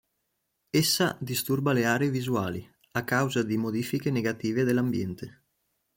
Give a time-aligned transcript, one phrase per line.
[0.71, 5.43] Essa disturba le aree visuali a causa di modifiche negative dell'ambiente.